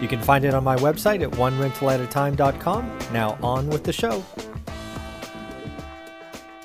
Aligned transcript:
You 0.00 0.08
can 0.08 0.20
find 0.20 0.44
it 0.44 0.54
on 0.54 0.62
my 0.62 0.76
website 0.76 1.22
at 1.22 1.30
onerentalatatime.com. 1.32 2.98
Now, 3.12 3.38
on 3.42 3.68
with 3.68 3.84
the 3.84 3.92
show. 3.92 4.24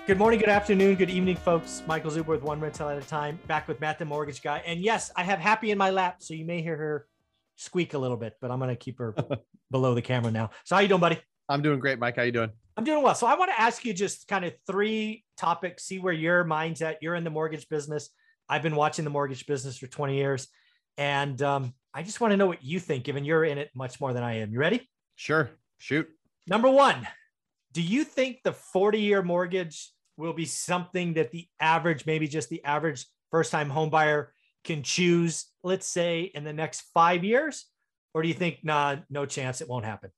Good 0.07 0.17
morning, 0.17 0.39
good 0.39 0.49
afternoon, 0.49 0.95
good 0.95 1.09
evening, 1.09 1.37
folks. 1.37 1.83
Michael 1.87 2.11
Zuber 2.11 2.25
with 2.27 2.41
One 2.41 2.59
Rental 2.59 2.89
at 2.89 2.97
a 2.97 3.01
Time, 3.01 3.39
back 3.47 3.67
with 3.67 3.79
Matt 3.79 3.97
the 3.99 4.03
Mortgage 4.03 4.41
Guy. 4.41 4.61
And 4.65 4.81
yes, 4.81 5.11
I 5.15 5.23
have 5.23 5.39
Happy 5.39 5.71
in 5.71 5.77
my 5.77 5.91
lap, 5.91 6.17
so 6.19 6.33
you 6.33 6.43
may 6.43 6.61
hear 6.61 6.75
her 6.75 7.07
squeak 7.55 7.93
a 7.93 7.97
little 7.97 8.17
bit, 8.17 8.35
but 8.41 8.51
I'm 8.51 8.59
going 8.59 8.71
to 8.71 8.75
keep 8.75 8.97
her 8.99 9.15
below 9.71 9.93
the 9.93 10.01
camera 10.01 10.31
now. 10.31 10.49
So, 10.65 10.75
how 10.75 10.81
you 10.81 10.89
doing, 10.89 10.99
buddy? 10.99 11.19
I'm 11.47 11.61
doing 11.61 11.79
great, 11.79 11.99
Mike. 11.99 12.17
How 12.17 12.23
you 12.23 12.31
doing? 12.31 12.49
I'm 12.75 12.83
doing 12.83 13.03
well. 13.03 13.15
So, 13.15 13.27
I 13.27 13.35
want 13.35 13.51
to 13.51 13.61
ask 13.61 13.85
you 13.85 13.93
just 13.93 14.27
kind 14.27 14.43
of 14.43 14.53
three 14.67 15.23
topics, 15.37 15.85
see 15.85 15.99
where 15.99 16.13
your 16.13 16.43
mind's 16.43 16.81
at. 16.81 16.97
You're 17.01 17.15
in 17.15 17.23
the 17.23 17.29
mortgage 17.29 17.69
business. 17.69 18.09
I've 18.49 18.63
been 18.63 18.75
watching 18.75 19.05
the 19.05 19.11
mortgage 19.11 19.45
business 19.45 19.77
for 19.77 19.87
20 19.87 20.17
years. 20.17 20.47
And 20.97 21.41
um, 21.41 21.73
I 21.93 22.03
just 22.03 22.21
want 22.21 22.31
to 22.31 22.37
know 22.37 22.47
what 22.47 22.63
you 22.63 22.79
think, 22.79 23.03
given 23.03 23.25
you're 23.25 23.43
in 23.43 23.57
it 23.57 23.69
much 23.75 23.99
more 23.99 24.13
than 24.13 24.23
I 24.23 24.39
am. 24.39 24.51
You 24.51 24.59
ready? 24.59 24.89
Sure. 25.15 25.51
Shoot. 25.77 26.07
Number 26.47 26.69
one, 26.69 27.07
do 27.73 27.81
you 27.81 28.03
think 28.03 28.39
the 28.43 28.53
40 28.53 28.99
year 28.99 29.21
mortgage 29.21 29.91
will 30.17 30.33
be 30.33 30.45
something 30.45 31.13
that 31.13 31.31
the 31.31 31.47
average, 31.59 32.05
maybe 32.05 32.27
just 32.27 32.49
the 32.49 32.63
average 32.63 33.05
first 33.29 33.51
time 33.51 33.69
home 33.69 33.89
buyer 33.89 34.33
can 34.63 34.83
choose, 34.83 35.47
let's 35.63 35.87
say 35.87 36.31
in 36.33 36.43
the 36.43 36.53
next 36.53 36.83
five 36.93 37.23
years? 37.23 37.65
Or 38.13 38.21
do 38.21 38.27
you 38.27 38.33
think, 38.33 38.59
nah, 38.63 38.97
no 39.09 39.25
chance 39.25 39.61
it 39.61 39.69
won't 39.69 39.85
happen? 39.85 40.11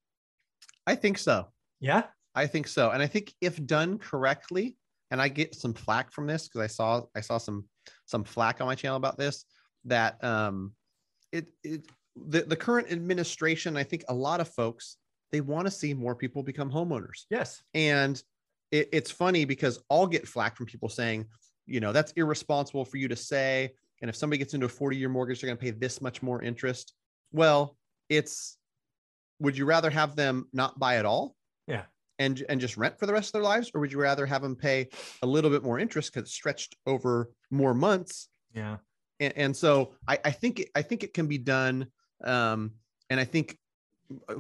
I 0.86 0.96
think 0.96 1.18
so. 1.18 1.48
Yeah. 1.80 2.04
I 2.36 2.48
think 2.48 2.68
so. 2.68 2.90
And 2.90 3.02
I 3.02 3.08
think 3.08 3.34
if 3.42 3.64
done 3.66 3.98
correctly, 4.00 4.76
and 5.12 5.22
I 5.22 5.28
get 5.28 5.54
some 5.54 5.76
flack 5.76 6.12
from 6.12 6.26
this 6.26 6.48
because 6.48 6.62
I 6.62 6.68
saw 6.68 7.04
I 7.16 7.22
saw 7.22 7.38
some 7.38 7.66
some 8.06 8.24
flack 8.24 8.62
on 8.62 8.68
my 8.68 8.74
channel 8.74 8.98
about 8.98 9.18
this, 9.18 9.46
that 9.86 10.22
um 10.24 10.74
it 11.34 11.48
it 11.64 11.86
the, 12.16 12.44
the 12.44 12.56
current 12.56 12.92
administration, 12.92 13.76
I 13.76 13.84
think 13.84 14.06
a 14.08 14.14
lot 14.14 14.40
of 14.40 14.48
folks 14.48 14.98
they 15.32 15.42
want 15.42 15.66
to 15.66 15.72
see 15.72 15.96
more 15.96 16.16
people 16.16 16.44
become 16.44 16.72
homeowners. 16.72 17.26
Yes. 17.32 17.64
And 17.74 18.22
it, 18.72 18.90
it's 18.94 19.10
funny 19.10 19.46
because 19.46 19.80
I'll 19.90 20.06
get 20.06 20.28
flack 20.28 20.56
from 20.56 20.68
people 20.68 20.90
saying, 20.90 21.26
you 21.66 21.80
know, 21.80 21.92
that's 21.92 22.12
irresponsible 22.12 22.86
for 22.86 22.98
you 22.98 23.08
to 23.08 23.16
say. 23.16 23.72
And 24.02 24.10
if 24.10 24.16
somebody 24.16 24.38
gets 24.38 24.54
into 24.54 24.68
a 24.68 24.70
40 24.70 24.96
year 24.96 25.10
mortgage, 25.10 25.42
they're 25.42 25.48
going 25.48 25.58
to 25.58 25.64
pay 25.64 25.72
this 25.72 26.02
much 26.02 26.22
more 26.22 26.42
interest. 26.42 26.94
Well, 27.32 27.78
it's 28.10 28.58
would 29.40 29.58
you 29.58 29.66
rather 29.66 29.90
have 29.90 30.16
them 30.16 30.48
not 30.54 30.78
buy 30.78 30.98
at 30.98 31.06
all? 31.06 31.36
Yeah. 31.68 31.84
And, 32.20 32.44
and 32.48 32.62
just 32.62 32.78
rent 32.78 33.00
for 33.00 33.08
the 33.08 33.14
rest 33.14 33.30
of 33.30 33.34
their 33.34 33.42
lives, 33.42 33.72
or 33.74 33.82
would 33.82 33.92
you 33.92 34.00
rather 34.00 34.28
have 34.28 34.44
them 34.44 34.56
pay 34.56 34.90
a 35.24 35.28
little 35.28 35.50
bit 35.50 35.64
more 35.64 35.80
interest 35.80 36.14
because 36.14 36.28
it's 36.28 36.34
stretched 36.34 36.76
over 36.86 37.32
more 37.50 37.74
months? 37.74 38.30
Yeah. 38.54 38.78
And, 39.24 39.38
and 39.38 39.56
so 39.58 39.94
I, 40.08 40.20
I 40.26 40.32
think 40.32 40.60
it, 40.60 40.70
I 40.76 40.82
think 40.82 41.04
it 41.04 41.14
can 41.14 41.28
be 41.28 41.38
done. 41.38 41.88
Um, 42.24 42.72
and 43.10 43.20
I 43.20 43.26
think, 43.26 43.58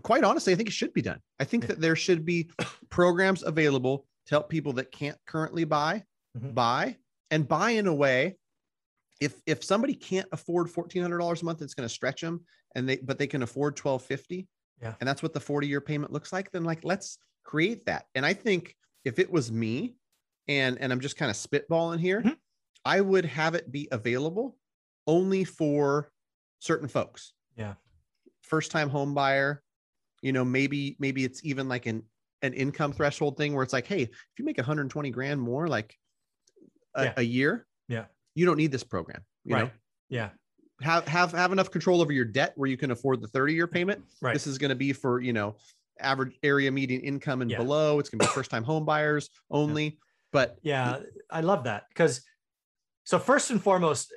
quite 0.03 0.23
honestly, 0.23 0.53
I 0.53 0.55
think 0.55 0.69
it 0.69 0.73
should 0.73 0.93
be 0.93 1.01
done. 1.01 1.19
I 1.39 1.45
think 1.45 1.67
that 1.67 1.79
there 1.79 1.95
should 1.95 2.25
be 2.25 2.49
programs 2.89 3.43
available 3.43 4.05
to 4.25 4.35
help 4.35 4.49
people 4.49 4.73
that 4.73 4.91
can't 4.91 5.17
currently 5.25 5.63
buy 5.63 6.03
Mhm. 6.37 6.53
buy 6.55 6.97
and 7.29 7.47
buy 7.47 7.71
in 7.71 7.85
a 7.87 7.93
way. 7.93 8.37
If 9.21 9.41
if 9.45 9.63
somebody 9.63 9.93
can't 9.93 10.27
afford 10.31 10.69
fourteen 10.69 11.01
hundred 11.01 11.19
dollars 11.19 11.41
a 11.43 11.45
month, 11.45 11.61
it's 11.61 11.73
going 11.75 11.87
to 11.87 11.93
stretch 11.93 12.21
them, 12.21 12.43
and 12.75 12.89
they 12.89 12.97
but 12.97 13.17
they 13.19 13.27
can 13.27 13.43
afford 13.43 13.75
twelve 13.75 14.03
fifty. 14.03 14.47
Yeah. 14.81 14.95
and 14.99 15.07
that's 15.07 15.21
what 15.23 15.33
the 15.33 15.39
forty 15.39 15.67
year 15.67 15.79
payment 15.79 16.11
looks 16.11 16.33
like. 16.33 16.51
Then 16.51 16.63
like 16.65 16.83
let's 16.83 17.17
create 17.43 17.85
that. 17.85 18.05
And 18.15 18.25
I 18.25 18.33
think 18.33 18.75
if 19.05 19.19
it 19.19 19.31
was 19.31 19.51
me, 19.51 19.95
and 20.47 20.77
and 20.81 20.91
I'm 20.91 20.99
just 20.99 21.15
kind 21.17 21.29
of 21.29 21.37
spitballing 21.37 21.99
here, 21.99 22.21
Mhm. 22.21 22.35
I 22.83 22.99
would 23.01 23.25
have 23.25 23.53
it 23.55 23.71
be 23.71 23.87
available 23.91 24.57
only 25.07 25.43
for 25.43 26.11
certain 26.59 26.87
folks. 26.87 27.33
Yeah. 27.57 27.73
First 28.41 28.71
time 28.71 28.89
home 28.89 29.13
buyer, 29.13 29.61
you 30.21 30.31
know, 30.31 30.45
maybe 30.45 30.95
maybe 30.99 31.23
it's 31.23 31.43
even 31.43 31.67
like 31.67 31.85
an 31.85 32.03
an 32.41 32.53
income 32.53 32.91
threshold 32.91 33.37
thing 33.37 33.53
where 33.53 33.63
it's 33.63 33.73
like, 33.73 33.87
hey, 33.87 34.01
if 34.01 34.09
you 34.37 34.43
make 34.45 34.57
120 34.57 35.09
grand 35.11 35.41
more 35.41 35.67
like 35.67 35.97
a, 36.95 37.05
Yeah. 37.05 37.13
a 37.17 37.21
year, 37.21 37.65
Yeah. 37.87 38.05
you 38.35 38.45
don't 38.45 38.57
need 38.57 38.71
this 38.71 38.83
program. 38.83 39.23
You 39.45 39.55
right. 39.55 39.65
know, 39.65 39.71
Yeah. 40.09 40.29
have 40.81 41.07
have 41.07 41.31
have 41.31 41.51
enough 41.51 41.71
control 41.71 42.01
over 42.01 42.11
your 42.11 42.25
debt 42.25 42.53
where 42.55 42.69
you 42.69 42.77
can 42.77 42.91
afford 42.91 43.21
the 43.21 43.27
30 43.27 43.53
year 43.53 43.67
mm-hmm. 43.67 43.73
payment. 43.73 44.05
Right. 44.21 44.33
This 44.33 44.47
is 44.47 44.57
going 44.57 44.69
to 44.69 44.75
be 44.75 44.93
for 44.93 45.21
you 45.21 45.33
know 45.33 45.55
average 45.99 46.37
area 46.43 46.71
median 46.71 47.01
income 47.01 47.41
and 47.41 47.51
Yeah. 47.51 47.57
below. 47.57 47.99
It's 47.99 48.09
going 48.09 48.19
to 48.19 48.25
be 48.25 48.31
first 48.31 48.51
time 48.51 48.63
home 48.63 48.85
buyers 48.85 49.29
only. 49.49 49.99
But 50.31 50.57
Yeah, 50.63 50.99
I 51.29 51.41
love 51.41 51.65
that 51.65 51.83
because 51.89 52.21
so 53.03 53.19
first 53.19 53.51
and 53.51 53.61
foremost, 53.61 54.13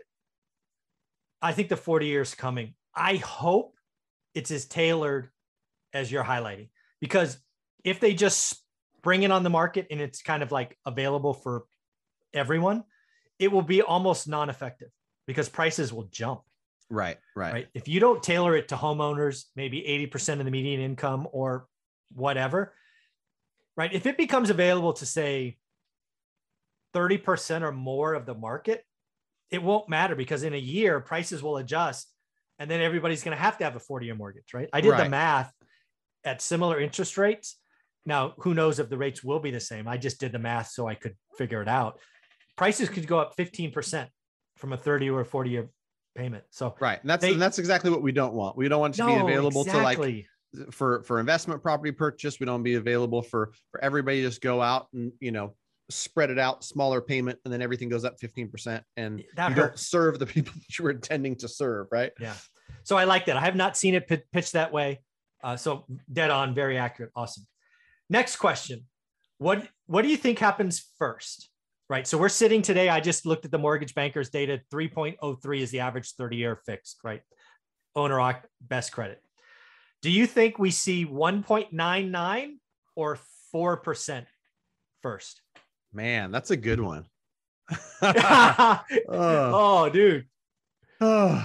I 1.43 1.53
think 1.53 1.69
the 1.69 1.77
40 1.77 2.07
years 2.07 2.35
coming. 2.35 2.75
I 2.95 3.17
hope 3.17 3.75
it's 4.35 4.51
as 4.51 4.67
tailored 4.67 5.31
as 5.93 6.11
you're 6.11 6.25
highlighting 6.25 6.69
because 7.01 7.39
if 7.85 8.01
they 8.01 8.15
just 8.15 8.63
bring 9.03 9.23
it 9.23 9.31
on 9.31 9.43
the 9.43 9.51
market 9.51 9.87
and 9.91 10.01
it's 10.01 10.23
kind 10.23 10.43
of 10.43 10.51
like 10.51 10.77
available 10.87 11.35
for 11.35 11.65
everyone, 12.35 12.85
it 13.39 13.53
will 13.53 13.63
be 13.63 13.83
almost 13.83 14.29
non-effective 14.29 14.89
because 15.27 15.49
prices 15.49 15.93
will 15.93 16.05
jump. 16.05 16.41
right, 16.89 17.19
right, 17.35 17.53
Right. 17.53 17.69
If 17.75 17.89
you 17.89 18.01
don't 18.01 18.23
tailor 18.23 18.57
it 18.57 18.69
to 18.69 18.77
homeowners, 18.77 19.45
maybe 19.57 19.83
80% 20.13 20.39
of 20.39 20.45
the 20.45 20.51
median 20.51 20.81
income 20.81 21.29
or 21.33 21.67
whatever, 22.15 22.73
right? 23.77 23.93
If 23.93 24.07
it 24.07 24.17
becomes 24.17 24.51
available 24.51 24.93
to 24.95 25.07
say 25.07 25.59
30% 26.95 27.63
or 27.63 27.73
more 27.73 28.15
of 28.15 28.25
the 28.25 28.35
market, 28.35 28.86
it 29.51 29.63
won't 29.63 29.89
matter 29.89 30.15
because 30.15 30.43
in 30.43 30.55
a 30.55 30.59
year 30.59 31.01
prices 31.01 31.43
will 31.43 31.57
adjust 31.59 32.11
and 32.59 32.71
then 32.71 32.81
everybody's 32.81 33.23
going 33.23 33.37
to 33.37 33.43
have 33.43 33.59
to 33.59 33.65
have 33.65 33.77
a 33.77 33.81
40 33.81 34.07
year 34.07 34.15
mortgage, 34.15 34.55
right? 34.55 34.69
I 34.73 34.81
did 34.81 34.93
the 35.05 35.09
math 35.11 35.53
at 36.25 36.41
similar 36.43 36.81
interest 36.81 37.17
rates. 37.19 37.59
Now, 38.05 38.35
who 38.39 38.55
knows 38.55 38.79
if 38.79 38.89
the 38.89 38.97
rates 38.97 39.23
will 39.23 39.41
be 39.41 39.51
the 39.51 39.61
same? 39.61 39.89
I 39.89 39.97
just 39.97 40.21
did 40.21 40.33
the 40.33 40.39
math 40.39 40.69
so 40.69 40.87
I 40.87 40.95
could 40.95 41.17
figure 41.37 41.61
it 41.61 41.69
out. 41.69 41.99
Prices 42.57 42.89
could 42.89 43.07
go 43.07 43.19
up 43.19 43.37
15% 43.37 44.09
from 44.57 44.73
a 44.73 44.77
30 44.77 45.11
or 45.11 45.25
40 45.25 45.51
year 45.51 45.69
payment. 46.17 46.45
So 46.51 46.75
right. 46.81 47.01
And 47.01 47.11
that's 47.11 47.23
They- 47.23 47.33
and 47.33 47.43
that's 47.43 47.59
exactly 47.59 47.91
what 47.91 48.03
we 48.03 48.13
don't 48.13 48.33
want. 48.35 48.57
We 48.57 48.69
don't 48.69 48.81
want 48.81 48.95
to 48.95 49.07
be 49.07 49.15
available 49.15 49.65
to 49.65 49.77
like 49.79 49.99
for 50.71 51.03
for 51.03 51.21
investment 51.21 51.63
property 51.63 51.93
purchase. 51.93 52.41
We 52.41 52.47
don't 52.47 52.63
be 52.63 52.75
available 52.75 53.23
for 53.23 53.53
for 53.71 53.83
everybody 53.83 54.23
to 54.23 54.29
just 54.29 54.41
go 54.41 54.63
out 54.63 54.89
and 54.95 55.13
you 55.21 55.31
know 55.33 55.55
spread 55.89 56.31
it 56.31 56.39
out, 56.39 56.65
smaller 56.65 57.01
payment, 57.01 57.39
and 57.45 57.53
then 57.53 57.63
everything 57.63 57.89
goes 57.89 58.05
up 58.05 58.19
15%. 58.19 58.83
And 58.97 59.23
That 59.37 59.51
you 59.51 59.55
don't 59.57 59.79
serve 59.79 60.19
the 60.19 60.27
people 60.35 60.53
that 60.55 60.79
you 60.79 60.85
were 60.85 60.91
intending 60.91 61.37
to 61.37 61.49
serve, 61.49 61.89
right? 61.91 62.13
Yeah. 62.21 62.35
So 62.83 62.97
I 62.97 63.05
like 63.05 63.27
that. 63.27 63.37
I 63.37 63.41
have 63.41 63.57
not 63.57 63.77
seen 63.77 63.95
it 63.95 64.09
pi- 64.09 64.23
pitched 64.33 64.53
that 64.53 64.73
way. 64.73 65.01
Uh, 65.43 65.57
so 65.57 65.85
dead 66.13 66.31
on, 66.31 66.55
very 66.55 66.79
accurate. 66.79 67.13
Awesome. 67.15 67.47
Next 68.09 68.37
question. 68.37 68.85
What 69.39 69.69
what 69.87 70.03
do 70.03 70.09
you 70.09 70.17
think 70.17 70.39
happens 70.39 70.91
first? 70.99 71.51
Right. 71.89 72.07
So 72.07 72.19
we're 72.19 72.29
sitting 72.29 72.63
today. 72.63 72.89
I 72.89 73.01
just 73.01 73.27
looked 73.27 73.45
at 73.45 73.53
the 73.53 73.59
mortgage 73.59 73.95
bankers 73.95 74.29
data. 74.29 74.61
3.03 74.73 75.61
is 75.61 75.71
the 75.71 75.81
average 75.81 76.13
30 76.13 76.37
year 76.37 76.61
fixed, 76.67 76.99
right? 77.05 77.23
Owner 77.95 78.43
best 78.61 78.91
credit. 78.91 79.23
Do 80.03 80.11
you 80.11 80.27
think 80.27 80.59
we 80.59 80.71
see 80.71 81.07
1.99 81.07 82.55
or 82.97 83.19
4% 83.55 84.27
first? 85.03 85.43
Man, 85.93 86.31
that's 86.31 86.51
a 86.51 86.57
good 86.57 86.81
one. 86.81 87.07
oh, 88.03 88.81
oh, 89.09 89.91
dude. 89.93 90.27
because 91.01 91.43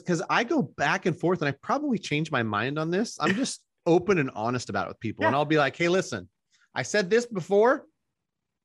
because 0.00 0.22
I 0.30 0.44
go 0.44 0.62
back 0.62 1.06
and 1.06 1.18
forth 1.18 1.42
and 1.42 1.48
I 1.48 1.52
probably 1.62 1.98
change 1.98 2.30
my 2.30 2.42
mind 2.42 2.78
on 2.78 2.90
this. 2.90 3.18
I'm 3.20 3.34
just 3.34 3.62
open 3.86 4.18
and 4.18 4.30
honest 4.34 4.70
about 4.70 4.86
it 4.86 4.88
with 4.88 5.00
people, 5.00 5.26
and 5.26 5.34
I'll 5.34 5.44
be 5.44 5.58
like, 5.58 5.76
"Hey, 5.76 5.88
listen, 5.88 6.28
I 6.74 6.82
said 6.82 7.10
this 7.10 7.26
before. 7.26 7.86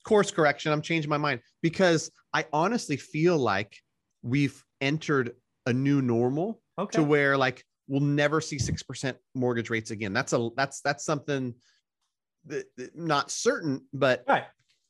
Course 0.05 0.31
correction. 0.31 0.71
I'm 0.71 0.81
changing 0.81 1.09
my 1.09 1.17
mind 1.17 1.41
because 1.61 2.09
I 2.33 2.45
honestly 2.53 2.97
feel 2.97 3.37
like 3.37 3.75
we've 4.23 4.63
entered 4.81 5.33
a 5.65 5.73
new 5.73 6.01
normal 6.01 6.61
Okay. 6.77 6.97
to 6.97 7.03
where 7.03 7.37
like 7.37 7.63
we'll 7.87 7.99
never 7.99 8.39
see 8.39 8.57
six 8.57 8.81
percent 8.81 9.17
mortgage 9.35 9.69
rates 9.69 9.91
again. 9.91 10.13
That's 10.13 10.33
a 10.33 10.49
that's 10.55 10.81
that's 10.81 11.03
something 11.03 11.53
not 12.95 13.31
certain, 13.31 13.81
but 13.93 14.23
right. 14.27 14.45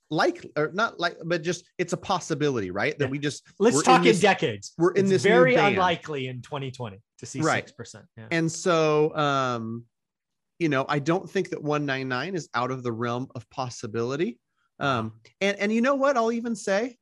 like 0.09 0.45
or 0.55 0.71
not 0.73 0.99
like, 0.99 1.17
but 1.25 1.41
just 1.41 1.65
it's 1.77 1.93
a 1.93 1.97
possibility, 1.97 2.71
right? 2.71 2.97
That 2.99 3.05
Yeah. 3.05 3.11
we 3.11 3.19
just 3.19 3.45
Let's 3.59 3.83
talk 3.83 3.97
in, 3.99 4.03
this- 4.05 4.19
decades. 4.21 4.73
we're 4.77 4.91
in 4.93 5.05
It's 5.05 5.09
this 5.09 5.23
very 5.23 5.55
unlikely 5.55 6.27
in 6.27 6.41
2020 6.41 7.01
to 7.19 7.25
see 7.25 7.41
Right. 7.41 7.63
six 7.63 7.71
percent. 7.71 8.05
Yeah. 8.17 8.27
and 8.31 8.51
so 8.51 9.15
um 9.15 9.85
you 10.59 10.67
know, 10.67 10.85
I 10.89 10.99
don't 10.99 11.29
think 11.29 11.51
that 11.51 11.63
199 11.63 12.35
is 12.35 12.49
out 12.53 12.69
of 12.69 12.83
the 12.83 12.91
realm 12.91 13.29
of 13.33 13.49
possibility. 13.49 14.39
Um, 14.77 15.13
and 15.39 15.57
and 15.57 15.71
you 15.71 15.79
know 15.81 15.95
what? 15.95 16.17
I'll 16.17 16.33
even 16.33 16.53
say, 16.53 16.97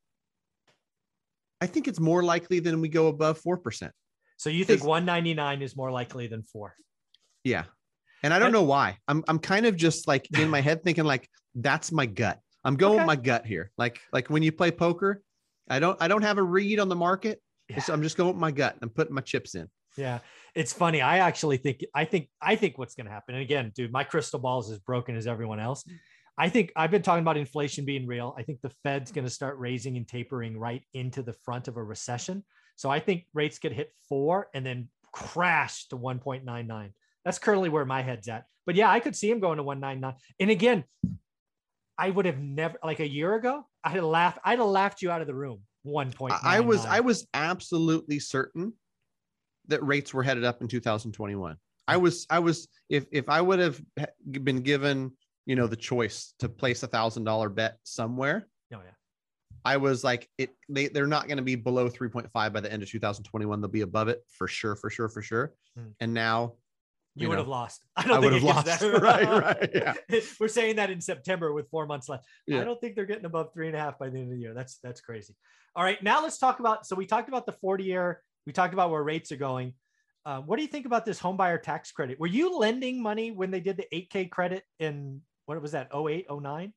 I 1.59 1.65
think 1.65 1.87
it's 1.87 1.99
more 1.99 2.23
likely 2.23 2.59
than 2.59 2.81
we 2.81 2.87
go 2.89 3.07
above 3.07 3.39
four 3.39 3.57
percent. 3.57 3.91
So 4.37 4.51
you 4.51 4.63
think 4.63 4.83
199 4.83 5.63
is 5.63 5.75
more 5.75 5.91
likely 5.91 6.27
than 6.27 6.43
four? 6.43 6.75
Yeah. 7.43 7.63
And 8.23 8.33
I 8.33 8.39
don't 8.39 8.51
know 8.51 8.63
why. 8.63 8.97
I'm 9.07 9.23
I'm 9.27 9.39
kind 9.39 9.65
of 9.65 9.75
just 9.75 10.07
like 10.07 10.27
in 10.37 10.49
my 10.49 10.61
head 10.61 10.83
thinking 10.83 11.05
like 11.05 11.29
that's 11.55 11.91
my 11.91 12.05
gut. 12.05 12.39
I'm 12.63 12.75
going 12.75 12.93
Okay. 12.93 12.99
with 12.99 13.07
my 13.07 13.15
gut 13.15 13.45
here. 13.45 13.71
Like 13.77 13.99
like 14.11 14.29
when 14.29 14.43
you 14.43 14.51
play 14.51 14.71
poker, 14.71 15.21
I 15.69 15.79
don't 15.79 16.01
I 16.01 16.07
don't 16.07 16.23
have 16.23 16.37
a 16.37 16.43
read 16.43 16.79
on 16.79 16.89
the 16.89 16.95
market. 16.95 17.41
Yeah. 17.69 17.79
So 17.81 17.93
I'm 17.93 18.01
just 18.01 18.17
going 18.17 18.29
with 18.29 18.37
my 18.37 18.51
gut. 18.51 18.75
I'm 18.81 18.89
putting 18.89 19.13
my 19.13 19.21
chips 19.21 19.55
in. 19.55 19.67
Yeah, 19.97 20.19
it's 20.53 20.73
funny. 20.73 21.01
I 21.01 21.19
actually 21.19 21.57
think 21.57 21.83
I 21.93 22.05
think 22.05 22.29
I 22.41 22.55
think 22.55 22.77
what's 22.77 22.95
going 22.95 23.05
to 23.07 23.11
happen. 23.11 23.35
And 23.35 23.41
again, 23.41 23.71
dude, 23.75 23.91
my 23.91 24.03
crystal 24.03 24.39
ball 24.39 24.59
is 24.59 24.69
as 24.69 24.79
broken 24.79 25.15
as 25.15 25.25
everyone 25.27 25.59
else. 25.59 25.83
I 26.37 26.49
think 26.49 26.71
I've 26.75 26.91
been 26.91 27.01
talking 27.01 27.23
about 27.23 27.35
inflation 27.37 27.83
being 27.83 28.05
real. 28.05 28.35
I 28.37 28.43
think 28.43 28.61
the 28.61 28.69
Fed's 28.83 29.11
going 29.11 29.25
to 29.25 29.31
start 29.31 29.57
raising 29.57 29.97
and 29.97 30.07
tapering 30.07 30.57
right 30.59 30.83
into 30.93 31.23
the 31.23 31.33
front 31.33 31.67
of 31.67 31.77
a 31.77 31.83
recession. 31.83 32.43
So 32.75 32.91
I 32.91 32.99
think 32.99 33.25
rates 33.33 33.57
get 33.57 33.71
hit 33.73 33.91
four 34.07 34.49
and 34.53 34.63
then 34.63 34.89
crash 35.11 35.87
to 35.87 35.97
1.99. 35.97 36.91
That's 37.27 37.39
currently 37.39 37.67
where 37.67 37.83
my 37.83 38.01
head's 38.01 38.29
at. 38.29 38.45
But 38.65 38.75
yeah, 38.75 38.89
I 38.89 39.01
could 39.01 39.13
see 39.13 39.29
him 39.29 39.41
going 39.41 39.57
to 39.57 39.63
199. 39.63 40.15
And 40.39 40.49
again, 40.49 40.85
I 41.97 42.09
would 42.09 42.25
have 42.25 42.39
never 42.39 42.77
like 42.81 43.01
a 43.01 43.07
year 43.07 43.35
ago, 43.35 43.67
I'd 43.83 43.95
have 43.95 44.05
laughed, 44.05 44.39
I'd 44.45 44.59
have 44.59 44.67
laughed 44.69 45.01
you 45.01 45.11
out 45.11 45.19
of 45.19 45.27
the 45.27 45.35
room. 45.35 45.59
One 45.83 46.13
point. 46.13 46.33
I 46.41 46.61
was 46.61 46.85
I 46.85 47.01
was 47.01 47.27
absolutely 47.33 48.19
certain 48.19 48.71
that 49.67 49.83
rates 49.83 50.13
were 50.13 50.23
headed 50.23 50.45
up 50.45 50.61
in 50.61 50.69
2021. 50.69 51.57
I 51.85 51.97
was 51.97 52.25
I 52.29 52.39
was 52.39 52.69
if 52.87 53.07
if 53.11 53.27
I 53.27 53.41
would 53.41 53.59
have 53.59 53.81
been 54.31 54.61
given 54.61 55.11
you 55.45 55.57
know 55.57 55.67
the 55.67 55.75
choice 55.75 56.33
to 56.39 56.47
place 56.47 56.81
a 56.83 56.87
thousand 56.87 57.25
dollar 57.25 57.49
bet 57.49 57.77
somewhere, 57.83 58.47
oh 58.73 58.77
yeah. 58.77 58.91
I 59.65 59.75
was 59.75 60.01
like 60.01 60.29
it 60.37 60.51
they 60.69 60.87
they're 60.87 61.07
not 61.07 61.27
going 61.27 61.39
to 61.39 61.43
be 61.43 61.55
below 61.55 61.89
3.5 61.89 62.31
by 62.31 62.49
the 62.61 62.71
end 62.71 62.83
of 62.83 62.89
2021. 62.89 63.59
They'll 63.59 63.69
be 63.69 63.81
above 63.81 64.07
it 64.07 64.23
for 64.29 64.47
sure, 64.47 64.77
for 64.77 64.89
sure, 64.89 65.09
for 65.09 65.21
sure. 65.21 65.53
Hmm. 65.75 65.89
And 65.99 66.13
now 66.13 66.53
You, 67.17 67.23
You 67.23 67.29
would 67.29 67.35
know, 67.35 67.41
have 67.41 67.47
lost. 67.47 67.81
I 67.95 68.01
I 68.05 68.07
don't 68.07 68.21
would 68.23 68.33
think 68.33 68.43
have 68.43 68.65
it 68.65 68.65
gets 68.69 68.81
lost. 68.81 68.81
that- 68.81 69.01
right, 69.01 69.43
right, 69.61 69.69
yeah. 70.11 70.19
We're 70.39 70.47
saying 70.47 70.75
that 70.77 70.89
in 70.91 71.01
September 71.01 71.51
with 71.51 71.69
four 71.69 71.85
months 71.87 72.07
left. 72.09 72.25
Yeah. 72.45 72.61
I 72.61 72.63
don't 72.63 72.79
think 72.79 72.95
they're 72.95 73.05
getting 73.05 73.25
above 73.25 73.53
three 73.53 73.67
and 73.67 73.75
a 73.75 73.79
half 73.79 73.97
by 73.97 74.09
the 74.09 74.17
end 74.19 74.31
of 74.31 74.37
the 74.37 74.41
year. 74.41 74.53
That's 74.53 74.77
that's 74.83 75.01
crazy. 75.01 75.35
All 75.75 75.83
right, 75.83 76.01
now 76.01 76.21
let's 76.23 76.37
talk 76.37 76.59
about. 76.59 76.85
So 76.85 76.95
we 76.95 77.05
talked 77.05 77.27
about 77.29 77.45
the 77.45 77.53
40 77.53 77.83
year. 77.83 78.21
We 78.45 78.53
talked 78.53 78.73
about 78.73 78.89
where 78.91 79.03
rates 79.03 79.31
are 79.31 79.37
going. 79.37 79.73
Uh, 80.25 80.41
what 80.41 80.57
do 80.57 80.61
you 80.61 80.67
think 80.67 80.85
about 80.85 81.05
this 81.05 81.19
home 81.19 81.37
buyer 81.37 81.57
tax 81.57 81.91
credit? 81.91 82.19
Were 82.19 82.27
you 82.27 82.57
lending 82.57 83.01
money 83.01 83.31
when 83.31 83.49
they 83.51 83.59
did 83.61 83.77
the 83.77 83.85
8K 83.93 84.29
credit 84.29 84.63
in 84.79 85.21
what 85.45 85.61
was 85.61 85.71
that 85.71 85.89
08, 85.95 86.25
09? 86.29 86.73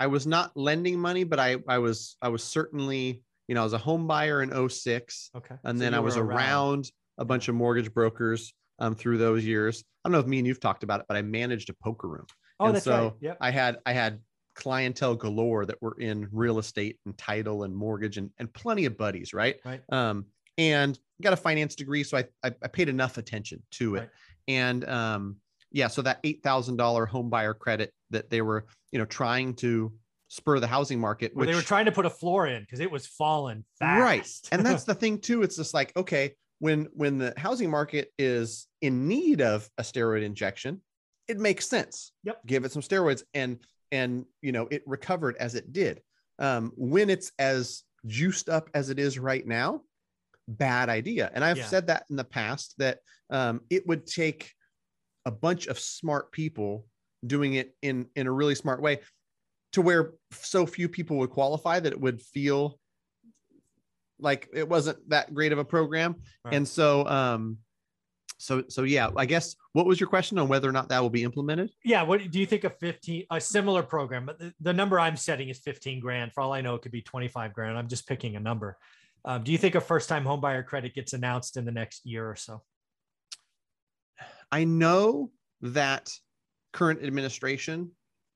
I 0.00 0.06
was 0.08 0.26
not 0.26 0.56
lending 0.56 0.98
money, 0.98 1.24
but 1.24 1.38
I 1.38 1.56
I 1.68 1.78
was 1.78 2.16
I 2.22 2.28
was 2.28 2.42
certainly 2.42 3.22
you 3.48 3.54
know 3.54 3.60
I 3.60 3.64
was 3.64 3.72
a 3.74 3.78
home 3.78 4.06
buyer 4.06 4.42
in 4.42 4.68
06 4.68 5.30
Okay. 5.36 5.54
and 5.64 5.78
So 5.78 5.82
then 5.84 5.94
I 5.94 6.00
was 6.00 6.16
were 6.16 6.24
around 6.24 6.90
a 7.18 7.24
bunch 7.24 7.48
of 7.48 7.54
mortgage 7.54 7.92
brokers 7.92 8.54
um, 8.80 8.94
through 8.94 9.18
those 9.18 9.44
years. 9.44 9.84
I 10.04 10.08
don't 10.08 10.12
know 10.12 10.18
if 10.20 10.26
me 10.26 10.38
and 10.38 10.46
you've 10.46 10.60
talked 10.60 10.82
about 10.82 11.00
it, 11.00 11.06
but 11.08 11.16
I 11.16 11.22
managed 11.22 11.70
a 11.70 11.74
poker 11.74 12.08
room. 12.08 12.26
Oh, 12.58 12.66
and 12.66 12.74
that's 12.74 12.84
so 12.84 13.04
right. 13.04 13.12
Yep. 13.20 13.38
I 13.40 13.50
had 13.50 13.78
I 13.86 13.92
had 13.92 14.20
clientele 14.54 15.14
galore 15.14 15.64
that 15.66 15.80
were 15.80 15.96
in 15.98 16.28
real 16.32 16.58
estate 16.58 16.98
and 17.06 17.16
title 17.16 17.62
and 17.62 17.74
mortgage 17.74 18.16
and, 18.16 18.30
and 18.38 18.52
plenty 18.52 18.84
of 18.84 18.98
buddies, 18.98 19.32
right? 19.32 19.56
Right. 19.64 19.80
Um, 19.90 20.26
and 20.58 20.98
got 21.22 21.32
a 21.32 21.36
finance 21.36 21.74
degree, 21.74 22.02
so 22.02 22.18
I 22.18 22.24
I, 22.42 22.52
I 22.62 22.68
paid 22.68 22.88
enough 22.88 23.18
attention 23.18 23.62
to 23.72 23.96
it. 23.96 24.00
Right. 24.00 24.08
And 24.48 24.88
um, 24.88 25.36
yeah, 25.70 25.88
so 25.88 26.02
that 26.02 26.18
eight 26.24 26.42
thousand 26.42 26.76
dollar 26.76 27.06
home 27.06 27.30
buyer 27.30 27.54
credit 27.54 27.92
that 28.10 28.30
they 28.30 28.42
were 28.42 28.66
you 28.92 28.98
know 28.98 29.04
trying 29.04 29.54
to 29.56 29.92
spur 30.28 30.60
the 30.60 30.66
housing 30.66 31.00
market, 31.00 31.34
Where 31.34 31.46
which 31.46 31.52
they 31.52 31.56
were 31.56 31.62
trying 31.62 31.86
to 31.86 31.92
put 31.92 32.06
a 32.06 32.10
floor 32.10 32.46
in 32.46 32.62
because 32.62 32.80
it 32.80 32.90
was 32.90 33.06
falling 33.06 33.64
fast. 33.78 34.00
Right. 34.00 34.40
and 34.52 34.64
that's 34.64 34.84
the 34.90 34.94
thing 34.94 35.18
too 35.18 35.42
it's 35.42 35.56
just 35.56 35.74
like 35.74 35.96
okay 35.96 36.34
when 36.60 36.88
when 36.92 37.18
the 37.18 37.34
housing 37.36 37.68
market 37.70 38.12
is 38.18 38.68
in 38.80 39.08
need 39.08 39.40
of 39.40 39.68
a 39.78 39.82
steroid 39.82 40.22
injection 40.22 40.80
it 41.26 41.38
makes 41.38 41.68
sense 41.68 42.12
Yep. 42.24 42.40
give 42.46 42.64
it 42.64 42.72
some 42.72 42.82
steroids 42.82 43.22
and 43.34 43.58
and 43.92 44.24
you 44.42 44.52
know 44.52 44.68
it 44.70 44.82
recovered 44.86 45.36
as 45.38 45.54
it 45.56 45.72
did 45.72 46.00
um 46.38 46.72
when 46.76 47.10
it's 47.10 47.32
as 47.38 47.82
juiced 48.06 48.48
up 48.48 48.70
as 48.74 48.88
it 48.90 48.98
is 48.98 49.18
right 49.18 49.46
now 49.46 49.82
bad 50.48 50.88
idea 50.88 51.30
and 51.34 51.44
i've 51.44 51.58
Yeah. 51.58 51.66
said 51.66 51.86
that 51.88 52.04
in 52.10 52.16
the 52.16 52.24
past 52.24 52.74
that 52.78 52.98
um 53.30 53.60
it 53.70 53.86
would 53.86 54.06
take 54.06 54.52
a 55.26 55.30
bunch 55.30 55.66
of 55.66 55.78
smart 55.78 56.32
people 56.32 56.86
doing 57.26 57.54
it 57.54 57.74
in 57.82 58.06
in 58.16 58.26
a 58.26 58.32
really 58.32 58.54
smart 58.54 58.80
way 58.80 59.00
to 59.72 59.82
where 59.82 60.14
so 60.32 60.66
few 60.66 60.88
people 60.88 61.18
would 61.18 61.30
qualify 61.30 61.78
that 61.78 61.92
it 61.92 62.00
would 62.00 62.20
feel 62.20 62.79
like 64.22 64.48
it 64.52 64.68
wasn't 64.68 65.08
that 65.08 65.32
great 65.34 65.52
of 65.52 65.58
a 65.58 65.64
program. 65.64 66.16
Right. 66.44 66.54
and 66.54 66.66
so 66.66 67.06
um 67.06 67.58
so 68.38 68.64
so 68.68 68.84
yeah 68.84 69.10
i 69.16 69.26
guess 69.26 69.54
what 69.74 69.84
was 69.84 70.00
your 70.00 70.08
question 70.08 70.38
on 70.38 70.48
whether 70.48 70.68
or 70.68 70.72
not 70.72 70.88
that 70.88 71.00
will 71.00 71.10
be 71.10 71.22
implemented? 71.22 71.70
Yeah 71.84 72.02
what 72.02 72.30
do 72.30 72.40
you 72.40 72.46
think 72.46 72.64
of 72.64 72.76
15 72.78 73.24
a 73.30 73.40
similar 73.40 73.82
program 73.82 74.24
but 74.26 74.38
the, 74.38 74.54
the 74.60 74.72
number 74.72 74.98
i'm 74.98 75.16
setting 75.16 75.48
is 75.50 75.58
15 75.58 76.00
grand. 76.00 76.32
For 76.32 76.40
all 76.40 76.52
i 76.52 76.60
know 76.60 76.74
it 76.74 76.82
could 76.82 76.92
be 76.92 77.02
25 77.02 77.52
grand. 77.52 77.76
I'm 77.76 77.88
just 77.88 78.08
picking 78.08 78.36
a 78.36 78.40
number. 78.40 78.78
Um, 79.24 79.44
do 79.44 79.52
you 79.52 79.58
think 79.58 79.74
a 79.74 79.80
first 79.80 80.08
time 80.08 80.24
homebuyer 80.24 80.64
credit 80.64 80.94
gets 80.94 81.12
announced 81.12 81.58
in 81.58 81.66
the 81.66 81.72
next 81.72 82.06
year 82.06 82.28
or 82.28 82.36
so? 82.36 82.62
I 84.50 84.64
know 84.64 85.30
that 85.60 86.10
current 86.72 87.04
administration 87.04 87.90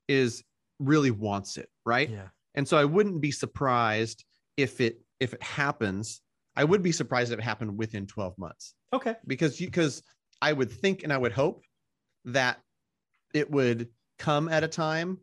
is 0.07 0.43
really 0.79 1.11
wants 1.11 1.57
it 1.57 1.69
right? 1.85 2.09
Yeah. 2.09 2.27
And 2.53 2.67
so 2.67 2.77
i 2.77 2.85
wouldn't 2.85 3.21
be 3.21 3.31
surprised 3.31 4.23
if 4.57 4.79
it 4.79 5.01
if 5.19 5.33
it 5.33 5.41
happens 5.41 6.21
i 6.55 6.63
would 6.63 6.81
be 6.81 6.91
surprised 6.91 7.31
if 7.31 7.39
it 7.39 7.43
happened 7.43 7.77
within 7.77 8.05
12 8.07 8.37
months. 8.37 8.73
Okay. 8.93 9.15
Because 9.27 9.59
you 9.59 9.67
because 9.67 10.01
I 10.41 10.53
would 10.53 10.71
think 10.71 11.03
and 11.03 11.11
I 11.11 11.17
would 11.17 11.31
hope 11.31 11.63
that 12.25 12.59
it 13.33 13.49
would 13.51 13.89
come 14.19 14.47
at 14.47 14.63
a 14.63 14.67
time 14.67 15.19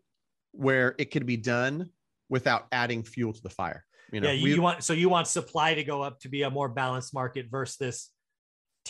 where 0.52 0.94
it 0.98 1.10
could 1.10 1.26
be 1.26 1.36
done 1.36 1.88
without 2.28 2.66
adding 2.72 3.02
fuel 3.02 3.32
to 3.32 3.42
the 3.42 3.50
fire. 3.50 3.84
You 4.12 4.20
know, 4.20 4.28
yeah 4.28 4.34
you, 4.34 4.44
we- 4.44 4.54
you 4.54 4.62
want 4.62 4.84
so 4.84 4.92
you 4.92 5.08
want 5.08 5.26
supply 5.26 5.74
to 5.74 5.84
go 5.84 6.02
up 6.02 6.20
to 6.20 6.28
be 6.28 6.42
a 6.42 6.50
more 6.50 6.68
balanced 6.68 7.14
market 7.14 7.46
versus 7.50 7.76
this 7.76 8.10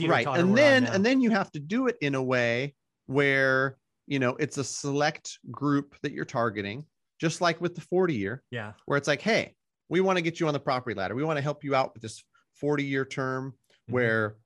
right, 0.00 0.26
and 0.26 0.56
then 0.56 0.86
and 0.86 1.04
then 1.04 1.20
you 1.20 1.30
have 1.30 1.50
to 1.52 1.60
do 1.60 1.86
it 1.86 1.96
in 2.00 2.14
a 2.14 2.22
way 2.22 2.74
where 3.06 3.76
you 4.06 4.18
know 4.18 4.30
it's 4.40 4.58
a 4.58 4.64
select 4.64 5.38
group 5.50 5.94
that 6.02 6.12
you're 6.12 6.24
targeting, 6.24 6.84
just 7.20 7.40
like 7.40 7.60
with 7.60 7.74
the 7.74 7.82
40 7.82 8.14
year, 8.14 8.42
yeah. 8.50 8.72
where 8.86 8.98
it's 8.98 9.06
like, 9.06 9.22
hey, 9.22 9.54
we 9.92 10.00
want 10.00 10.16
to 10.16 10.22
get 10.22 10.40
you 10.40 10.48
on 10.48 10.54
the 10.54 10.60
property 10.60 10.96
ladder. 10.96 11.14
We 11.14 11.22
want 11.22 11.36
to 11.36 11.42
help 11.42 11.62
you 11.62 11.74
out 11.74 11.92
with 11.92 12.00
this 12.00 12.24
40 12.54 12.82
year 12.82 13.04
term 13.04 13.52
Mhm. 13.52 13.92
where 13.92 14.36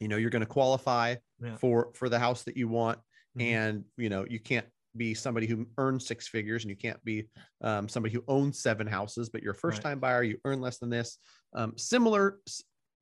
you 0.00 0.08
know 0.08 0.16
you're 0.16 0.30
going 0.30 0.40
to 0.40 0.46
qualify 0.46 1.14
Yeah. 1.40 1.56
for 1.56 1.92
for 1.94 2.08
the 2.08 2.18
house 2.18 2.42
that 2.42 2.56
you 2.56 2.66
want 2.66 2.98
Mhm. 3.36 3.42
and 3.42 3.84
you 3.96 4.08
know 4.08 4.26
you 4.28 4.40
can't 4.40 4.66
be 4.96 5.14
somebody 5.14 5.46
who 5.46 5.66
earns 5.78 6.06
six 6.06 6.26
figures 6.26 6.64
and 6.64 6.70
you 6.70 6.76
can't 6.76 7.02
be 7.04 7.28
um, 7.60 7.88
somebody 7.88 8.12
who 8.12 8.24
owns 8.26 8.60
seven 8.60 8.86
houses 8.86 9.28
but 9.28 9.42
you're 9.42 9.52
a 9.52 9.56
first 9.56 9.80
time 9.82 10.00
buyer 10.00 10.22
you 10.24 10.38
earn 10.44 10.60
less 10.60 10.78
than 10.78 10.90
this 10.90 11.18
um, 11.54 11.76
similar 11.78 12.40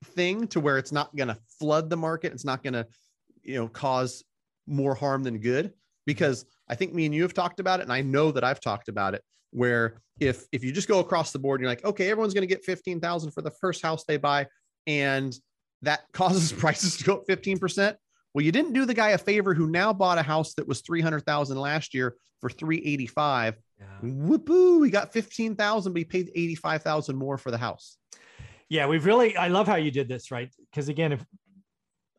thing 0.05 0.47
to 0.49 0.61
where 0.61 0.77
it's 0.79 0.93
not 0.93 1.15
going 1.17 1.29
to 1.29 1.39
flood 1.59 1.89
the 1.89 1.97
market 1.97 2.33
it's 2.33 2.45
not 2.45 2.63
going 2.63 2.75
to 2.75 2.87
you 3.43 3.55
know 3.55 3.69
cause 3.69 4.25
more 4.67 4.95
harm 4.95 5.23
than 5.23 5.39
good 5.39 5.73
because 6.07 6.45
i 6.69 6.75
think 6.75 6.93
me 6.93 7.07
and 7.07 7.15
you 7.15 7.23
have 7.23 7.35
talked 7.35 7.61
about 7.61 7.81
it 7.81 7.85
and 7.85 7.93
i 7.93 8.01
know 8.03 8.31
that 8.33 8.45
i've 8.45 8.61
talked 8.61 8.89
about 8.89 9.15
it 9.15 9.23
where 9.53 10.01
if 10.21 10.45
if 10.53 10.63
you 10.65 10.73
just 10.73 10.89
go 10.89 10.99
across 11.01 11.33
the 11.33 11.39
board 11.39 11.61
you're 11.61 11.71
like 11.71 11.85
okay 11.85 12.11
everyone's 12.11 12.35
going 12.35 12.47
to 12.47 12.53
get 12.53 12.65
15000 12.65 13.31
for 13.31 13.43
the 13.43 13.51
first 13.51 13.83
house 13.83 14.05
they 14.05 14.17
buy 14.17 14.47
and 14.87 15.39
that 15.83 16.01
causes 16.13 16.53
prices 16.53 16.97
to 16.97 17.05
go 17.05 17.15
up 17.17 17.27
15%. 17.29 17.97
Well, 18.35 18.45
you 18.45 18.53
didn't 18.53 18.73
do 18.73 18.87
the 18.87 18.95
guy 18.95 19.11
a 19.11 19.19
favor 19.19 19.53
who 19.53 19.69
now 19.69 19.93
bought 19.93 20.17
a 20.17 20.23
house 20.23 20.55
that 20.55 20.67
was 20.67 20.81
300,000 20.81 21.59
last 21.59 21.93
year 21.93 22.17
for 22.41 22.49
385. 22.49 23.57
yeah 23.79 23.87
Whoopoo, 24.03 24.85
he 24.85 24.91
got 24.91 25.13
15,000 25.13 25.93
but 25.93 25.99
he 25.99 26.05
paid 26.05 26.31
85,000 26.35 27.17
more 27.17 27.37
for 27.37 27.51
the 27.51 27.59
house. 27.59 27.99
yeah 28.69 28.87
we've 28.87 29.05
really 29.05 29.37
i 29.37 29.49
love 29.49 29.67
how 29.67 29.77
you 29.77 29.91
did 29.91 30.09
this 30.09 30.31
right 30.31 30.51
because 30.71 30.89
again 30.89 31.13
if 31.13 31.25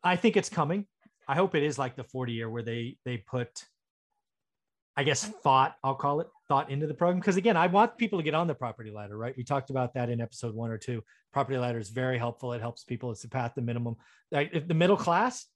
i 0.04 0.14
think 0.16 0.36
it's 0.36 0.48
coming 0.48 0.86
i 1.26 1.34
hope 1.34 1.54
it 1.54 1.62
is 1.62 1.78
like 1.78 1.96
the 1.96 2.04
40 2.04 2.32
year 2.32 2.48
where 2.48 2.62
they 2.62 2.96
they 3.04 3.16
put 3.18 3.50
i 4.96 5.02
guess 5.02 5.24
thought 5.24 5.74
i'll 5.82 5.94
call 5.94 6.20
it 6.20 6.28
thought 6.48 6.70
into 6.70 6.86
the 6.86 6.94
program 6.94 7.18
because 7.18 7.36
again 7.36 7.56
i 7.56 7.66
want 7.66 7.96
people 7.96 8.18
to 8.18 8.22
get 8.22 8.34
on 8.34 8.46
the 8.46 8.54
property 8.54 8.90
ladder 8.90 9.16
right 9.16 9.34
we 9.36 9.44
talked 9.44 9.70
about 9.70 9.94
that 9.94 10.10
in 10.10 10.20
episode 10.20 10.54
one 10.54 10.70
or 10.70 10.78
two 10.78 11.02
property 11.32 11.58
ladder 11.58 11.78
is 11.78 11.88
very 11.88 12.18
helpful 12.18 12.52
it 12.52 12.60
helps 12.60 12.84
people 12.84 13.10
it's 13.10 13.22
the 13.22 13.28
path 13.28 13.54
to 13.54 13.62
minimum 13.62 13.96
the 14.30 14.74
middle 14.74 14.96
class 14.96 15.46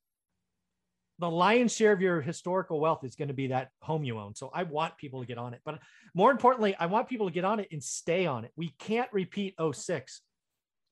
the 1.19 1.31
lion's 1.31 1.75
share 1.75 1.93
of 1.93 2.01
your 2.01 2.21
historical 2.21 2.81
wealth 2.81 3.03
is 3.05 3.17
going 3.17 3.29
to 3.29 3.35
be 3.35 3.49
that 3.49 3.71
home 3.83 4.05
you 4.05 4.19
own. 4.19 4.35
So 4.35 4.51
I 4.55 4.63
want 4.63 4.97
people 4.97 5.21
to 5.21 5.27
get 5.27 5.39
on 5.39 5.53
it. 5.53 5.61
But 5.65 5.81
more 6.15 6.31
importantly, 6.31 6.77
I 6.79 6.87
want 6.87 7.09
people 7.09 7.27
to 7.27 7.33
get 7.33 7.45
on 7.45 7.59
it 7.59 7.69
and 7.73 7.83
stay 7.83 8.27
on 8.27 8.45
it. 8.45 8.53
We 8.57 8.75
can't 8.79 9.13
repeat 9.13 9.55
06 9.59 10.21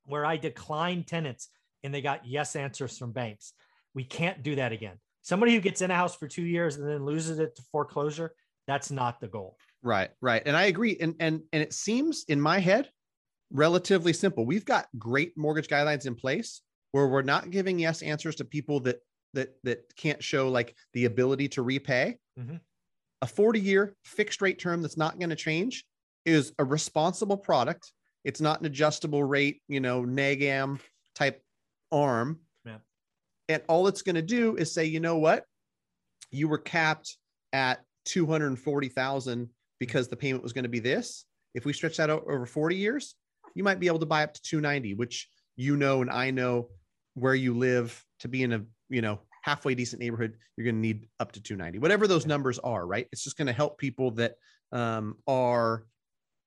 where 0.04 0.26
I 0.26 0.36
declined 0.36 1.06
tenants 1.06 1.48
and 1.84 1.94
they 1.94 2.00
got 2.00 2.26
yes 2.26 2.56
answers 2.56 2.98
from 2.98 3.12
banks. 3.12 3.52
We 3.94 4.04
can't 4.04 4.42
do 4.42 4.56
that 4.56 4.72
again. 4.72 4.96
Somebody 5.22 5.54
who 5.54 5.60
gets 5.60 5.80
in 5.80 5.90
a 5.90 5.94
house 5.94 6.16
for 6.16 6.28
two 6.28 6.44
years 6.44 6.76
and 6.76 6.88
then 6.88 7.04
loses 7.04 7.38
it 7.38 7.56
to 7.56 7.62
foreclosure, 7.70 8.32
that's 8.66 8.90
not 8.90 9.20
the 9.20 9.28
goal. 9.28 9.56
Right, 9.82 10.10
right. 10.20 10.42
And 10.44 10.56
I 10.56 10.64
agree. 10.64 10.96
And 11.00 11.14
and 11.20 11.42
and 11.52 11.62
it 11.62 11.72
seems 11.72 12.24
in 12.28 12.40
my 12.40 12.58
head 12.58 12.90
relatively 13.50 14.12
simple. 14.12 14.44
We've 14.44 14.64
got 14.64 14.88
great 14.98 15.36
mortgage 15.36 15.68
guidelines 15.68 16.06
in 16.06 16.14
place 16.14 16.62
where 16.92 17.08
we're 17.08 17.22
not 17.22 17.50
giving 17.50 17.78
yes 17.78 18.02
answers 18.02 18.36
to 18.36 18.44
people 18.44 18.80
that 18.80 18.98
that 19.34 19.56
that 19.64 19.94
can't 19.96 20.22
show 20.22 20.48
like 20.48 20.74
the 20.92 21.04
ability 21.04 21.48
to 21.50 21.62
repay. 21.62 22.18
Mhm. 22.38 22.60
A 23.22 23.26
40 23.26 23.60
year 23.60 23.96
fixed 24.04 24.42
rate 24.42 24.58
term 24.58 24.82
that's 24.82 24.96
not 24.96 25.18
going 25.18 25.30
to 25.30 25.36
change 25.36 25.84
is 26.24 26.52
a 26.58 26.64
responsible 26.64 27.36
product. 27.36 27.92
It's 28.24 28.40
not 28.40 28.60
an 28.60 28.66
adjustable 28.66 29.22
rate, 29.22 29.62
you 29.68 29.80
know, 29.80 30.02
NegAm 30.02 30.80
type 31.14 31.42
arm. 31.92 32.40
Yeah. 32.64 32.78
And 33.48 33.62
all 33.68 33.86
it's 33.86 34.02
going 34.02 34.16
to 34.16 34.22
do 34.22 34.56
is 34.56 34.72
say, 34.72 34.84
you 34.86 35.00
know 35.00 35.18
what? 35.18 35.44
You 36.30 36.48
were 36.48 36.58
capped 36.58 37.16
at 37.52 37.84
240,000 38.04 39.50
because 39.78 40.08
the 40.08 40.16
payment 40.16 40.42
was 40.42 40.52
going 40.52 40.64
to 40.64 40.68
be 40.68 40.78
this. 40.78 41.24
If 41.54 41.64
we 41.64 41.72
stretch 41.72 41.96
that 41.96 42.10
out 42.10 42.24
over 42.28 42.46
40 42.46 42.76
years, 42.76 43.14
you 43.54 43.64
might 43.64 43.80
be 43.80 43.86
able 43.86 43.98
to 44.00 44.06
buy 44.06 44.22
up 44.22 44.34
to 44.34 44.42
290, 44.42 44.94
which 44.94 45.28
you 45.56 45.76
know 45.76 46.02
and 46.02 46.10
I 46.10 46.30
know 46.30 46.68
where 47.14 47.34
you 47.34 47.54
live 47.54 48.04
to 48.20 48.28
be 48.28 48.42
in 48.42 48.52
a, 48.52 48.62
you 48.88 49.00
know, 49.00 49.20
halfway 49.42 49.74
decent 49.74 50.00
neighborhood, 50.00 50.36
you're 50.56 50.64
going 50.64 50.74
to 50.74 50.80
need 50.80 51.08
up 51.20 51.32
to 51.32 51.40
290. 51.40 51.78
Whatever 51.78 52.06
those 52.06 52.26
numbers 52.26 52.58
are, 52.58 52.86
right? 52.86 53.06
It's 53.12 53.24
just 53.24 53.38
going 53.38 53.46
to 53.46 53.52
help 53.52 53.78
people 53.78 54.10
that 54.12 54.34
um, 54.72 55.16
are 55.26 55.86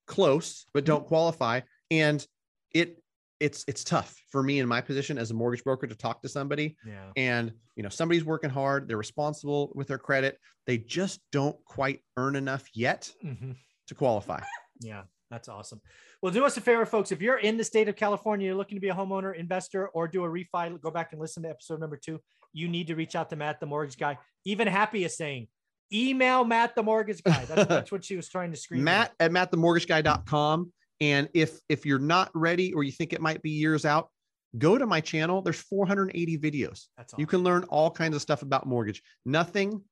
close 0.10 0.66
but 0.74 0.86
don't 0.86 1.06
qualify 1.06 1.62
and 1.92 2.26
it 2.74 3.02
it's 3.40 3.64
it's 3.68 3.84
tough 3.84 4.16
for 4.32 4.44
me 4.44 4.60
in 4.60 4.68
my 4.68 4.82
position 4.82 5.18
as 5.18 5.32
a 5.32 5.34
mortgage 5.34 5.64
broker 5.64 5.88
to 5.88 5.96
talk 5.96 6.22
to 6.22 6.30
somebody 6.30 6.76
Yeah. 6.86 7.12
and 7.16 7.54
you 7.76 7.84
know 7.84 7.90
somebody's 7.90 8.26
working 8.26 8.50
hard 8.50 8.88
they're 8.88 8.98
responsible 8.98 9.72
with 9.76 9.88
their 9.88 9.98
credit 9.98 10.38
they 10.68 10.78
just 10.78 11.22
don't 11.32 11.56
quite 11.66 12.02
earn 12.18 12.36
enough 12.36 12.66
yet 12.74 13.12
Mhm. 13.24 13.56
to 13.88 13.96
qualify 13.96 14.42
Yeah, 14.82 15.04
that's 15.30 15.50
awesome. 15.50 15.82
Well, 16.22 16.32
do 16.32 16.46
us 16.46 16.56
a 16.56 16.62
favor, 16.62 16.86
folks. 16.86 17.12
If 17.12 17.22
you're 17.22 17.38
in 17.38 17.58
the 17.58 17.64
state 17.66 17.90
of 17.90 17.96
California, 17.98 18.46
you're 18.48 18.56
looking 18.56 18.78
to 18.78 18.82
be 18.82 18.88
a 18.90 18.94
homeowner, 18.94 19.36
investor, 19.36 19.90
or 19.90 20.08
do 20.08 20.24
a 20.24 20.30
refi, 20.30 20.80
go 20.82 20.90
back 20.90 21.12
and 21.12 21.20
listen 21.20 21.44
to 21.44 21.50
episode 21.50 21.80
number 21.82 21.98
two. 21.98 22.20
You 22.54 22.68
need 22.70 22.88
to 22.88 22.96
reach 22.96 23.14
out 23.16 23.30
to 23.32 23.36
Matt, 23.36 23.60
the 23.60 23.66
mortgage 23.66 23.98
guy. 23.98 24.18
Even 24.46 24.68
Happy 24.68 25.04
is 25.04 25.18
saying, 25.18 25.48
email 25.92 26.46
Matt, 26.46 26.76
the 26.76 26.84
mortgage 26.84 27.22
guy. 27.24 27.44
That's, 27.46 27.68
that's 27.68 27.92
what 27.92 28.06
she 28.06 28.16
was 28.16 28.30
trying 28.30 28.52
to 28.52 28.58
scream. 28.58 28.84
matt 28.86 29.14
at 29.20 29.32
mattthemortgageguy.com 29.32 30.72
and 31.02 31.30
if 31.34 31.60
if 31.70 31.86
you're 31.86 32.00
not 32.00 32.30
ready 32.34 32.74
or 32.74 32.84
you 32.84 32.92
think 32.92 33.14
it 33.14 33.22
might 33.22 33.42
be 33.42 33.52
years 33.52 33.86
out 33.86 34.10
go 34.58 34.80
to 34.80 34.88
my 34.88 35.00
channel. 35.00 35.44
There's 35.44 35.62
480 35.62 36.40
videos. 36.40 36.88
That's 36.98 37.14
you 37.18 37.28
can 37.28 37.44
learn 37.44 37.66
all 37.66 37.92
kinds 37.92 38.16
of 38.16 38.22
stuff 38.24 38.42
about 38.42 38.66
mortgage. 38.66 39.04
Nothing 39.26 39.84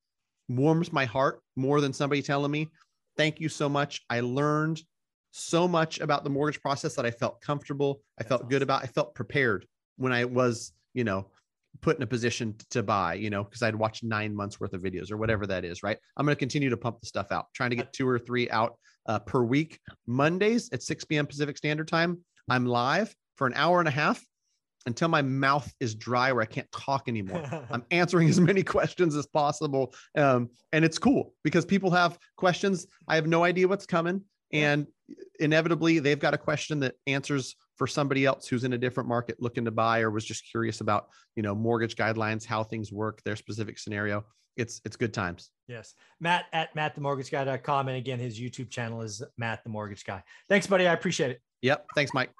warms 0.48 0.92
my 0.92 1.04
heart 1.04 1.40
more 1.54 1.80
than 1.80 1.92
somebody 1.92 2.22
telling 2.22 2.50
me 2.50 2.68
thank 3.18 3.40
you 3.40 3.50
so 3.50 3.68
much. 3.68 4.00
I 4.08 4.20
learned 4.20 4.80
so 5.32 5.68
much 5.68 6.00
about 6.00 6.24
the 6.24 6.30
mortgage 6.30 6.62
process 6.62 6.94
that 6.94 7.04
i 7.04 7.10
felt 7.10 7.40
comfortable. 7.42 8.00
I 8.18 8.22
That's 8.22 8.28
felt 8.28 8.50
good 8.50 8.62
about 8.62 8.82
i 8.82 8.86
felt 8.86 9.14
prepared 9.14 9.66
when 9.96 10.10
i 10.10 10.24
was 10.24 10.72
you 10.94 11.04
know 11.04 11.26
put 11.82 11.96
in 11.96 12.02
a 12.02 12.06
position 12.06 12.54
to 12.70 12.82
buy 12.82 13.14
you 13.14 13.28
know 13.28 13.44
because 13.44 13.62
i'd 13.62 13.74
watched 13.74 14.02
nine 14.02 14.34
months 14.34 14.58
worth 14.58 14.72
of 14.72 14.80
videos 14.80 15.12
or 15.12 15.18
whatever 15.18 15.46
that 15.46 15.64
is 15.66 15.82
right? 15.82 15.98
I'm 16.16 16.24
going 16.24 16.34
to 16.34 16.38
continue 16.38 16.70
to 16.70 16.76
pump 16.78 17.00
the 17.00 17.06
stuff 17.06 17.30
out 17.30 17.46
trying 17.54 17.70
to 17.70 17.76
get 17.76 17.92
two 17.92 18.08
or 18.08 18.18
three 18.18 18.48
out 18.50 18.78
uh, 19.08 19.18
per 19.20 19.42
week 19.42 19.80
mondays 20.06 20.68
at 20.72 20.82
6 20.82 21.04
p.m 21.04 21.26
pacific 21.26 21.56
standard 21.56 21.88
time 21.88 22.18
i'm 22.48 22.66
live 22.66 23.14
for 23.36 23.46
an 23.46 23.54
hour 23.54 23.80
and 23.80 23.88
a 23.88 23.92
half 23.92 24.22
until 24.86 25.08
my 25.08 25.22
mouth 25.22 25.70
is 25.80 25.94
dry 25.94 26.32
where 26.32 26.42
i 26.42 26.46
can't 26.46 26.70
talk 26.72 27.08
anymore 27.08 27.44
I'm 27.70 27.84
answering 27.90 28.28
as 28.28 28.40
many 28.40 28.62
questions 28.62 29.14
as 29.16 29.26
possible. 29.26 29.94
Um, 30.16 30.50
and 30.72 30.84
it's 30.84 30.98
cool 30.98 31.34
because 31.44 31.64
people 31.64 31.90
have 31.90 32.18
questions. 32.36 32.86
I 33.06 33.14
have 33.16 33.26
no 33.26 33.44
idea 33.44 33.68
what's 33.68 33.86
coming. 33.86 34.22
And 34.52 34.86
inevitably, 35.40 35.98
they've 35.98 36.18
got 36.18 36.34
a 36.34 36.38
question 36.38 36.80
that 36.80 36.94
answers 37.06 37.56
for 37.78 37.86
somebody 37.86 38.26
else 38.26 38.46
who's 38.48 38.64
in 38.64 38.72
a 38.72 38.78
different 38.78 39.08
market 39.08 39.36
looking 39.40 39.64
to 39.64 39.70
buy 39.70 40.00
or 40.00 40.10
was 40.10 40.24
just 40.24 40.44
curious 40.50 40.80
about, 40.80 41.06
you 41.36 41.42
know, 41.42 41.54
mortgage 41.54 41.94
guidelines, 41.94 42.44
how 42.44 42.62
things 42.64 42.92
work, 42.92 43.22
their 43.22 43.36
specific 43.36 43.78
scenario. 43.78 44.24
It's 44.56 44.80
it's 44.84 44.96
good 44.96 45.14
times. 45.14 45.50
yes. 45.68 45.94
Matt 46.20 46.46
at 46.52 46.74
mattthemortgageguy.com. 46.74 47.88
And 47.88 47.96
again, 47.96 48.18
his 48.18 48.40
YouTube 48.40 48.70
channel 48.70 49.02
is 49.02 49.22
Matt, 49.36 49.62
the 49.62 49.70
mortgage 49.70 50.04
guy. 50.04 50.22
Thanks, 50.48 50.66
buddy. 50.66 50.88
I 50.88 50.92
appreciate 50.92 51.30
it. 51.30 51.40
Yep. 51.62 51.86
Thanks, 51.94 52.12
Mike. 52.12 52.30